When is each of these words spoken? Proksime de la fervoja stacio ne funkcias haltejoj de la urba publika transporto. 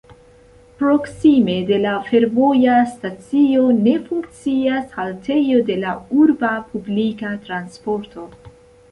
Proksime 0.77 1.55
de 1.65 1.75
la 1.81 1.89
fervoja 2.05 2.77
stacio 2.93 3.65
ne 3.79 3.93
funkcias 4.07 4.87
haltejoj 4.95 5.59
de 5.67 5.75
la 5.83 5.91
urba 6.23 6.53
publika 6.71 7.35
transporto. 7.45 8.25